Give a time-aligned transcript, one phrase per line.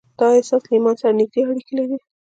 [0.19, 1.97] دا احساس له ايمان سره نږدې اړيکې لري.